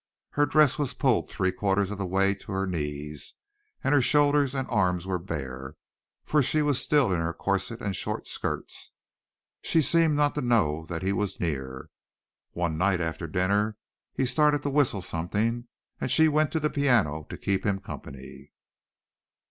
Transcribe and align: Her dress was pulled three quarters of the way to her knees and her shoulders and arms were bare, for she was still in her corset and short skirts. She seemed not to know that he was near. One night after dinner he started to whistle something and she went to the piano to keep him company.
Her 0.31 0.47
dress 0.47 0.79
was 0.79 0.95
pulled 0.95 1.29
three 1.29 1.51
quarters 1.51 1.91
of 1.91 1.99
the 1.99 2.07
way 2.07 2.33
to 2.33 2.51
her 2.53 2.65
knees 2.65 3.35
and 3.83 3.93
her 3.93 4.01
shoulders 4.01 4.55
and 4.55 4.67
arms 4.67 5.05
were 5.05 5.19
bare, 5.19 5.75
for 6.25 6.41
she 6.41 6.63
was 6.63 6.81
still 6.81 7.13
in 7.13 7.19
her 7.19 7.35
corset 7.35 7.81
and 7.81 7.95
short 7.95 8.25
skirts. 8.25 8.89
She 9.61 9.79
seemed 9.79 10.15
not 10.15 10.33
to 10.33 10.41
know 10.41 10.87
that 10.87 11.03
he 11.03 11.13
was 11.13 11.39
near. 11.39 11.91
One 12.53 12.79
night 12.79 12.99
after 12.99 13.27
dinner 13.27 13.77
he 14.11 14.25
started 14.25 14.63
to 14.63 14.71
whistle 14.71 15.03
something 15.03 15.67
and 15.99 16.09
she 16.09 16.27
went 16.27 16.51
to 16.53 16.59
the 16.59 16.71
piano 16.71 17.27
to 17.29 17.37
keep 17.37 17.63
him 17.63 17.79
company. 17.79 18.53